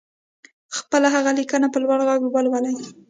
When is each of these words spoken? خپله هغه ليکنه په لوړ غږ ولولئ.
خپله 0.77 1.07
هغه 1.15 1.31
ليکنه 1.37 1.67
په 1.73 1.77
لوړ 1.83 1.99
غږ 2.07 2.21
ولولئ. 2.29 2.75